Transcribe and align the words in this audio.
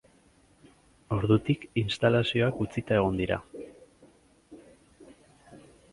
Ordutik 1.17 1.67
instalazioak 1.83 2.63
utzita 2.67 2.99
egon 3.03 3.21
dira. 3.23 3.37